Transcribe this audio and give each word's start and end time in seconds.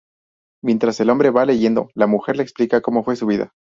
Mientras 0.63 0.99
el 0.99 1.11
hombre 1.11 1.29
va 1.29 1.45
leyendo, 1.45 1.89
la 1.93 2.07
mujer 2.07 2.35
le 2.35 2.41
explica 2.41 2.81
cómo 2.81 3.03
fue 3.03 3.15
su 3.15 3.27
vida. 3.27 3.51